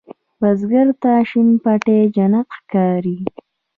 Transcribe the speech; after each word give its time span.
بزګر 0.39 0.87
ته 1.01 1.11
شین 1.29 1.49
پټی 1.63 1.99
جنت 2.15 2.47
ښکاري 2.57 3.17